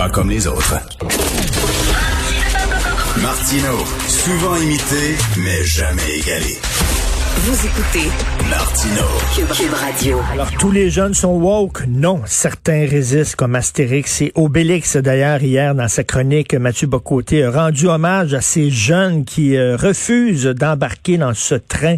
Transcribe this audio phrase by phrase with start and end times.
[0.00, 0.76] Pas comme les autres.
[3.20, 6.58] Martino, souvent imité, mais jamais égalé.
[7.36, 8.10] Vous écoutez
[8.50, 9.02] Martino.
[9.34, 10.18] Cube, Cube Radio.
[10.32, 11.84] Alors, tous les jeunes sont woke?
[11.88, 12.20] Non.
[12.26, 14.96] Certains résistent, comme Astérix et Obélix.
[14.96, 19.76] D'ailleurs, hier, dans sa chronique, Mathieu Bocoté a rendu hommage à ces jeunes qui euh,
[19.76, 21.96] refusent d'embarquer dans ce train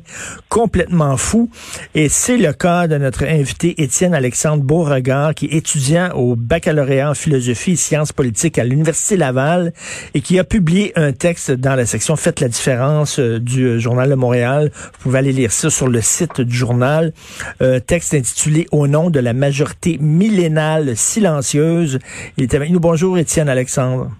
[0.48, 1.50] complètement fou.
[1.94, 7.10] Et c'est le cas de notre invité Étienne Alexandre Beauregard, qui est étudiant au baccalauréat
[7.10, 9.72] en philosophie et sciences politiques à l'Université Laval
[10.14, 13.78] et qui a publié un texte dans la section Faites la différence euh, du euh,
[13.78, 14.70] Journal de Montréal.
[14.75, 17.12] Vous pouvez aller lire ça sur le site du journal.
[17.61, 21.98] Euh, texte intitulé Au nom de la majorité millénale silencieuse.
[22.37, 22.81] Il est avec nous.
[22.81, 24.11] Bonjour, Étienne Alexandre.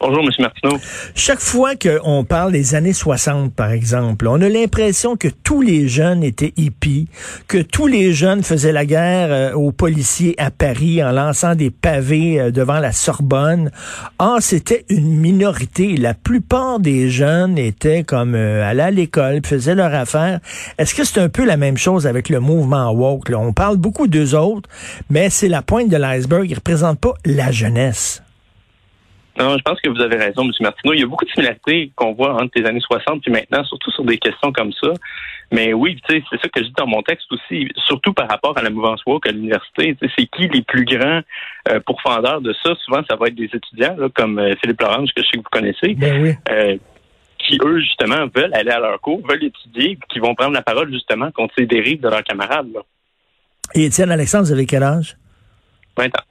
[0.00, 0.22] Bonjour.
[0.38, 0.78] Martineau.
[1.16, 5.88] Chaque fois qu'on parle des années 60, par exemple, on a l'impression que tous les
[5.88, 7.08] jeunes étaient hippies,
[7.48, 11.70] que tous les jeunes faisaient la guerre euh, aux policiers à Paris en lançant des
[11.70, 13.72] pavés euh, devant la Sorbonne.
[14.18, 15.96] Or, c'était une minorité.
[15.96, 20.38] La plupart des jeunes étaient comme euh, allaient à l'école, faisaient leur affaire.
[20.78, 23.30] Est-ce que c'est un peu la même chose avec le mouvement woke?
[23.30, 23.38] Là?
[23.38, 24.68] On parle beaucoup d'eux autres,
[25.10, 26.44] mais c'est la pointe de l'iceberg.
[26.44, 28.22] Ils ne représentent pas la jeunesse.
[29.38, 30.50] Non, je pense que vous avez raison, M.
[30.60, 30.94] Martineau.
[30.94, 33.90] Il y a beaucoup de similarités qu'on voit entre les années 60 et maintenant, surtout
[33.92, 34.92] sur des questions comme ça.
[35.52, 38.28] Mais oui, tu sais, c'est ça que je dis dans mon texte aussi, surtout par
[38.28, 39.96] rapport à la mouvance woke à l'université.
[40.00, 41.20] C'est qui les plus grands
[41.68, 42.74] euh, pourfendeurs de ça?
[42.84, 45.42] Souvent, ça va être des étudiants, là, comme euh, Philippe Laurence, que je sais que
[45.42, 45.94] vous connaissez.
[45.94, 46.32] Ben oui.
[46.50, 46.76] Euh,
[47.38, 50.92] qui, eux, justement, veulent aller à leur cours, veulent étudier, qui vont prendre la parole,
[50.92, 52.68] justement, contre ces dérives de leurs camarades.
[52.74, 52.80] Là.
[53.74, 55.16] Et Étienne Alexandre, vous avez quel âge?
[55.96, 56.27] 20 ans.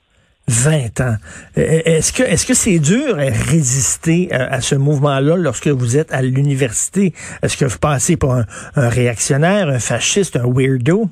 [0.48, 1.16] 20 ans.
[1.58, 5.98] Euh, Est-ce que est-ce que c'est dur à résister à, à ce mouvement-là lorsque vous
[5.98, 7.14] êtes à l'université?
[7.44, 11.10] Est-ce que vous passez pour un, un, réactionnaire, un fasciste, un weirdo?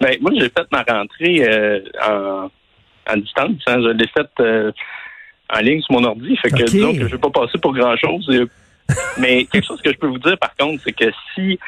[0.00, 2.50] Ben, moi, j'ai fait ma rentrée euh, en,
[3.12, 3.60] en, distance.
[3.66, 3.82] Hein.
[3.82, 4.72] Je l'ai faite euh,
[5.52, 6.36] en ligne sur mon ordi.
[6.36, 6.64] Fait que Okay.
[6.64, 8.48] disons que je vais pas passer pour grand-chose.
[9.18, 11.58] Mais quelque chose que je peux vous dire, par contre, c'est que si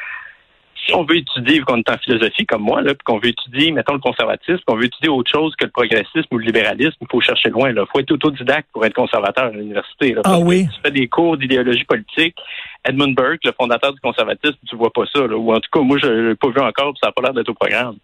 [0.85, 3.29] si on veut étudier, vu qu'on est en philosophie comme moi, là, puis qu'on veut
[3.29, 6.95] étudier, mettons, le conservatisme, qu'on veut étudier autre chose que le progressisme ou le libéralisme,
[7.01, 7.69] il faut chercher loin.
[7.69, 10.13] Il faut être autodidacte pour être conservateur à l'université.
[10.13, 10.21] là.
[10.23, 10.67] Ah oui?
[10.73, 12.35] Tu fais des cours d'idéologie politique.
[12.83, 15.19] Edmund Burke, le fondateur du conservatisme, tu vois pas ça.
[15.27, 15.35] Là.
[15.37, 17.33] Ou en tout cas, moi, je l'ai pas vu encore, puis ça n'a pas l'air
[17.33, 17.95] d'être au programme.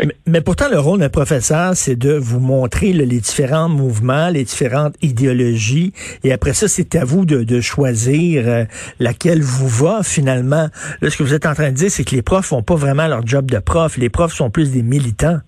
[0.00, 4.28] Mais, mais pourtant, le rôle d'un professeur, c'est de vous montrer là, les différents mouvements,
[4.30, 5.92] les différentes idéologies,
[6.24, 8.64] et après ça, c'est à vous de, de choisir euh,
[9.00, 10.68] laquelle vous va finalement.
[11.00, 12.76] Là, ce que vous êtes en train de dire, c'est que les profs font pas
[12.76, 13.96] vraiment leur job de prof.
[13.98, 15.38] Les profs sont plus des militants.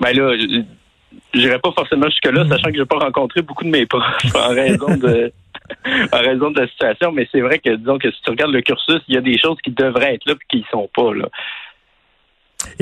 [0.00, 0.62] Ben là, je-
[1.38, 4.02] j'irai pas forcément jusque-là, sachant que j'ai pas rencontré beaucoup de mes profs
[4.34, 5.32] en raison de
[6.12, 8.62] en raison de la situation, mais c'est vrai que disons que si tu regardes le
[8.62, 11.14] cursus, il y a des choses qui devraient être là puis qui y sont pas
[11.14, 11.28] là.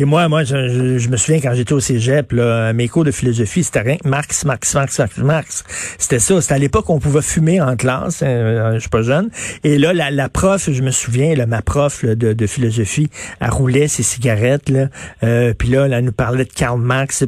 [0.00, 3.62] Et moi, moi, je, me souviens quand j'étais au cégep, là, mes cours de philosophie,
[3.62, 5.64] c'était rien Marx, Marx, Marx, Marx, Marx.
[5.98, 6.40] C'était ça.
[6.40, 8.22] C'était à l'époque où on pouvait fumer en classe.
[8.22, 9.28] hein, je suis pas jeune.
[9.62, 13.10] Et là, la, prof, je me souviens, là, ma prof de, philosophie,
[13.40, 14.70] elle roulait ses cigarettes.
[14.70, 14.88] Là,
[15.22, 17.26] euh, puis là, elle nous parlait de Karl Marx.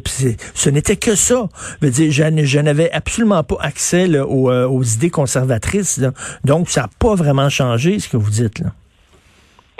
[0.54, 1.50] Ce n'était que ça.
[1.82, 6.00] Je veux dire, je, n'avais absolument pas accès euh, aux idées conservatrices.
[6.42, 8.60] Donc, ça n'a pas vraiment changé, ce que vous dites.
[8.60, 8.72] là.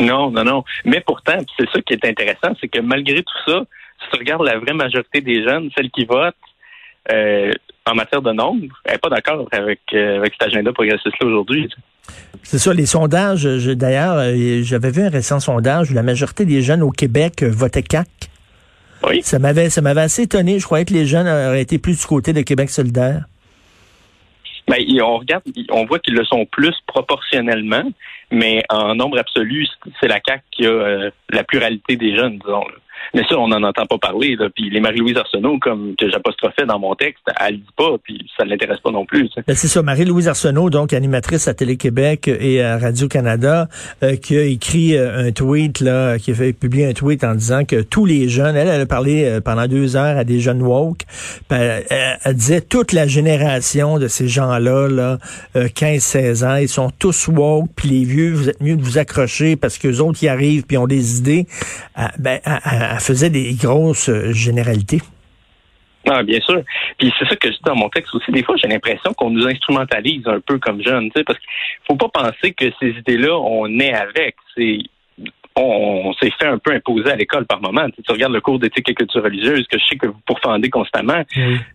[0.03, 0.65] Non, non, non.
[0.85, 3.63] Mais pourtant, c'est ça qui est intéressant, c'est que malgré tout ça,
[4.03, 6.35] si tu regardes la vraie majorité des jeunes, celles qui votent
[7.13, 7.53] euh,
[7.87, 11.69] en matière de nombre, elle n'est pas d'accord avec, euh, avec cet agenda progressiste-là aujourd'hui.
[12.43, 13.45] C'est ça, les sondages.
[13.45, 17.83] D'ailleurs, euh, j'avais vu un récent sondage où la majorité des jeunes au Québec votaient
[17.83, 18.09] CAC.
[19.09, 19.21] Oui.
[19.23, 20.59] Ça m'avait, ça m'avait assez étonné.
[20.59, 23.25] Je croyais que les jeunes auraient été plus du côté de Québec solidaire.
[24.73, 27.85] Ben, on regarde, on voit qu'ils le sont plus proportionnellement,
[28.31, 29.67] mais en nombre absolu,
[30.01, 32.67] c'est la CAQ qui a euh, la pluralité des jeunes, disons.
[32.67, 32.75] là.
[33.15, 34.37] Mais ça, on n'en entend pas parler.
[34.37, 34.49] Là.
[34.55, 38.45] Puis les Marie-Louise Arsenault, comme que j'apostrophais dans mon texte, elle dit pas, puis ça
[38.45, 39.29] ne l'intéresse pas non plus.
[39.47, 43.69] Ben, c'est ça, Marie-Louise Arsenault, donc animatrice à Télé-Québec et à Radio-Canada,
[44.03, 47.65] euh, qui a écrit euh, un tweet, là, qui a publier un tweet en disant
[47.65, 50.63] que tous les jeunes, elle, elle a parlé euh, pendant deux heures à des jeunes
[50.63, 51.03] woke,
[51.49, 55.19] ben, elle, elle disait toute la génération de ces gens-là, là,
[55.57, 58.99] euh, 15-16 ans, ils sont tous woke, puis les vieux, vous êtes mieux de vous
[58.99, 61.47] accrocher parce que autres y arrivent puis ont des idées.
[61.99, 65.01] Euh, ben, elle, elle- elle faisait des grosses euh, généralités.
[66.09, 66.63] Ah, bien sûr.
[66.99, 68.33] Puis c'est ça que je dis dans mon texte aussi.
[68.33, 71.49] Des fois, j'ai l'impression qu'on nous instrumentalise un peu comme jeunes, tu sais, parce qu'il
[71.87, 74.37] faut pas penser que ces idées-là, on est avec.
[74.57, 74.79] C'est
[75.55, 77.87] on, s'est fait un peu imposer à l'école par moment.
[77.91, 81.23] Tu, regardes le cours d'éthique et culture religieuse que je sais que vous pourfendez constamment.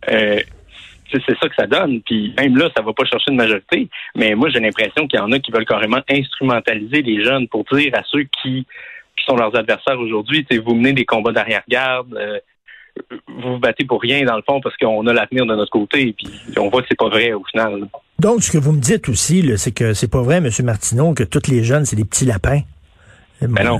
[0.09, 0.39] Euh,
[1.11, 2.01] c'est ça que ça donne.
[2.01, 3.87] Puis même là, ça va pas chercher une majorité.
[4.15, 7.63] Mais moi, j'ai l'impression qu'il y en a qui veulent carrément instrumentaliser les jeunes pour
[7.71, 8.65] dire à ceux qui
[9.27, 12.39] sont leurs adversaires aujourd'hui, vous menez des combats d'arrière-garde, euh,
[13.27, 16.13] vous vous battez pour rien dans le fond parce qu'on a l'avenir de notre côté.
[16.13, 16.27] Puis
[16.57, 17.87] on voit que c'est pas vrai au final.
[18.19, 20.49] Donc, ce que vous me dites aussi, c'est que c'est pas vrai, M.
[20.63, 22.61] Martineau, que tous les jeunes, c'est des petits lapins.
[23.41, 23.79] Mais non.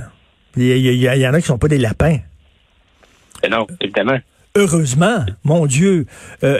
[0.56, 2.18] Il y, en a qui sont pas des lapins.
[3.42, 4.18] Mais non, évidemment.
[4.58, 6.06] Heureusement, mon Dieu.
[6.42, 6.58] Euh,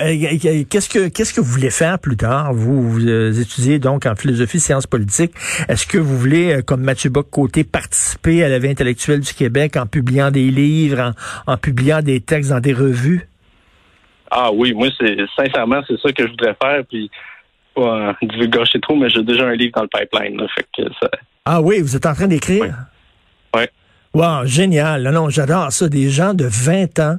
[0.70, 2.54] qu'est-ce que qu'est-ce que vous voulez faire plus tard?
[2.54, 5.32] Vous, vous euh, étudiez donc en philosophie, sciences politiques.
[5.68, 9.34] Est-ce que vous voulez, euh, comme Mathieu Bock côté, participer à la vie intellectuelle du
[9.34, 11.12] Québec en publiant des livres,
[11.48, 13.28] en, publiant des textes dans des revues?
[14.30, 16.84] Ah oui, moi c'est sincèrement c'est ça que je voudrais faire.
[16.88, 17.10] Puis
[17.74, 20.40] pas euh, gâcher trop, mais j'ai déjà un livre dans le pipeline.
[20.54, 21.10] fait que ça,
[21.46, 22.62] ah oui, vous êtes en train d'écrire?
[22.62, 22.70] Oui.
[24.14, 25.02] Wow, génial.
[25.02, 25.88] Non, non, j'adore ça.
[25.88, 27.16] Des gens de 20 ans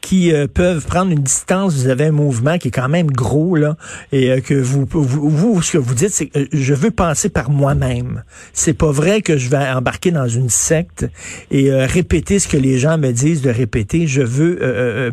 [0.00, 1.74] qui euh, peuvent prendre une distance.
[1.74, 3.76] Vous avez un mouvement qui est quand même gros, là,
[4.10, 7.30] et euh, que vous, vous, ce que vous dites, c'est que euh, je veux penser
[7.30, 8.24] par moi-même.
[8.52, 11.06] C'est pas vrai que je vais embarquer dans une secte
[11.52, 14.08] et répéter ce que les gens me disent de répéter.
[14.08, 15.12] Je veux,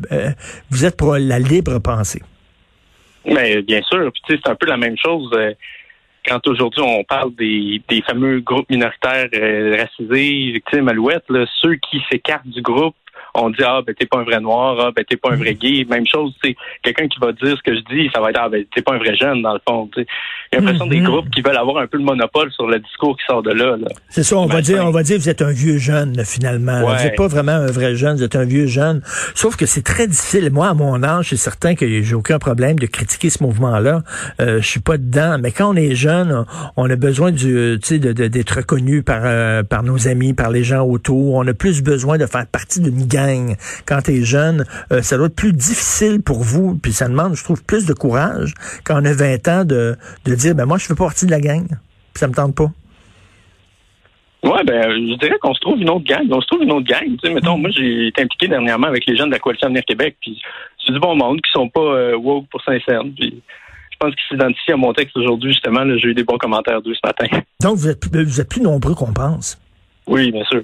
[0.71, 2.21] vous êtes pour la libre pensée.
[3.25, 4.11] Mais bien sûr.
[4.11, 5.29] Puis, c'est un peu la même chose
[6.25, 11.75] quand aujourd'hui on parle des, des fameux groupes minoritaires euh, racisés, victimes, alouettes, là, ceux
[11.75, 12.95] qui s'écartent du groupe
[13.35, 15.55] on dit ah ben t'es pas un vrai noir, ah ben t'es pas un vrai
[15.55, 15.85] gay.
[15.89, 18.49] Même chose, c'est quelqu'un qui va dire ce que je dis, ça va être ah
[18.49, 19.89] ben t'es pas un vrai jeune dans le fond.
[19.95, 21.05] J'ai l'impression des mhm.
[21.05, 23.77] groupes qui veulent avoir un peu le monopole sur le discours qui sort de là.
[24.09, 26.81] C'est ça, on va dire, on va dire vous êtes un vieux jeune finalement.
[26.81, 29.01] Vous n'êtes pas vraiment un vrai jeune, vous êtes un vieux jeune.
[29.35, 30.49] Sauf que c'est très difficile.
[30.51, 34.01] Moi, à mon âge, c'est certain que j'ai aucun problème de critiquer ce mouvement-là.
[34.41, 35.37] Euh, je suis pas dedans.
[35.39, 36.45] Mais quand on est jeune,
[36.77, 41.35] on a besoin du, d'être reconnu par euh, par nos amis, par les gens autour.
[41.35, 43.19] On a plus besoin de faire partie d'une gang
[43.86, 47.36] quand tu es jeune, euh, ça doit être plus difficile pour vous, puis ça demande,
[47.36, 49.95] je trouve, plus de courage quand on a 20 ans de,
[50.25, 52.71] de dire, ben moi, je fais partie de la gang, puis ça me tente pas.
[54.42, 56.25] Ouais, ben, je dirais qu'on se trouve une autre gang.
[56.31, 57.06] On se trouve une autre gang.
[57.06, 59.83] Tu sais, mettons, moi, j'ai été impliqué dernièrement avec les jeunes de la Coalition Avenir
[59.83, 60.42] Québec, puis
[60.86, 63.01] c'est du bon monde qui sont pas euh, woke pour sincère.
[63.18, 63.42] Puis
[63.92, 65.83] je pense qu'ils s'identifient à mon texte aujourd'hui, justement.
[65.98, 67.25] J'ai eu des bons commentaires d'eux ce matin.
[67.62, 69.60] Donc, vous êtes, vous êtes plus nombreux qu'on pense.
[70.07, 70.63] Oui, bien sûr.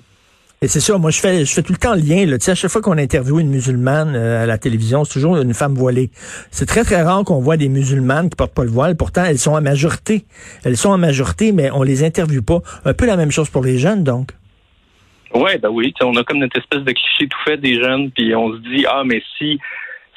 [0.65, 2.25] Et c'est ça, moi je fais tout le temps le lien.
[2.25, 5.37] Tu sais, à chaque fois qu'on interviewe une musulmane euh, à la télévision, c'est toujours
[5.37, 6.09] une femme voilée.
[6.49, 8.97] C'est très très rare qu'on voit des musulmanes qui portent pas le voile.
[8.97, 10.25] Pourtant, elles sont en majorité.
[10.63, 12.61] Elles sont en majorité, mais on les interviewe pas.
[12.83, 14.31] Un peu la même chose pour les jeunes, donc.
[15.35, 15.93] Ouais, ben oui.
[16.01, 18.87] On a comme notre espèce de cliché tout fait des jeunes, puis on se dit
[18.89, 19.59] ah mais si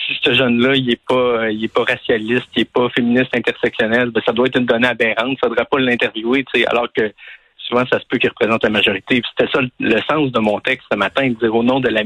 [0.07, 4.09] si ce jeune-là, il est pas, il est pas racialiste, il est pas féministe intersectionnel,
[4.13, 5.37] ben ça doit être une donnée aberrante.
[5.45, 7.13] Faudrait pas l'interviewer, tu sais, alors que
[7.69, 9.23] souvent, ça se peut qu'il représente la majorité.
[9.37, 12.03] C'était ça le sens de mon texte ce matin, de dire au nom de la,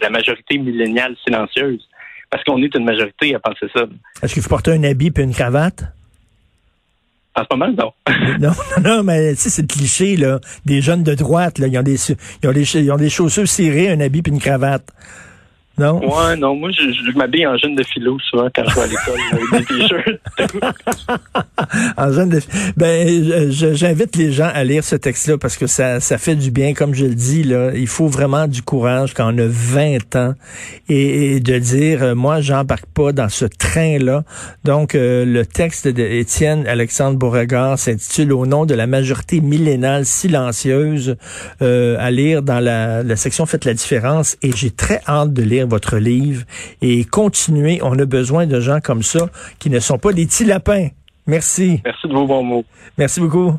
[0.00, 1.86] la majorité milléniale silencieuse.
[2.30, 3.86] Parce qu'on est une majorité à penser ça.
[4.22, 5.84] Est-ce qu'il faut porter un habit et une cravate?
[7.34, 7.92] En ce moment, non.
[8.40, 8.52] non,
[8.84, 10.40] non, mais tu sais, c'est le cliché, là.
[10.64, 11.96] Des jeunes de droite, là, ils ont des,
[12.42, 14.84] ils ont des, ils ont des chaussures cirées, un habit puis une cravate.
[15.80, 15.98] Non?
[16.00, 19.20] Ouais, non, moi, je, m'habille en jeune de philo souvent quand je vais à l'école
[19.32, 20.20] avec des t-shirts.
[21.96, 22.40] en jeune de
[22.76, 26.74] Ben, j'invite les gens à lire ce texte-là parce que ça, ça fait du bien.
[26.74, 30.34] Comme je le dis, là, il faut vraiment du courage quand on a 20 ans
[30.90, 34.24] et, de dire, euh, moi, j'embarque pas dans ce train-là.
[34.64, 41.16] Donc, euh, le texte d'Étienne Alexandre Beauregard s'intitule Au nom de la majorité millénale silencieuse
[41.62, 45.42] euh, à lire dans la, la section Faites la différence et j'ai très hâte de
[45.42, 46.42] lire votre livre
[46.82, 47.80] et continuer.
[47.82, 50.88] On a besoin de gens comme ça qui ne sont pas des petits lapins.
[51.26, 51.80] Merci.
[51.84, 52.64] Merci de vos bons mots.
[52.98, 53.54] Merci beaucoup.